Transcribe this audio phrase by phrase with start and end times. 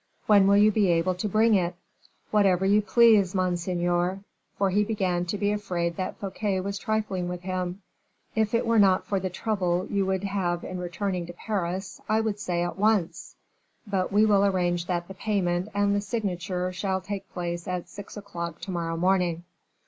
[0.25, 1.75] "When will you be able to bring it?"
[2.31, 4.21] "Whenever you please, monseigneur;"
[4.57, 7.83] for he began to be afraid that Fouquet was trifling with him.
[8.33, 12.19] "If it were not for the trouble you would have in returning to Paris, I
[12.19, 13.35] would say at once;
[13.85, 18.17] but we will arrange that the payment and the signature shall take place at six
[18.17, 19.43] o'clock to morrow morning."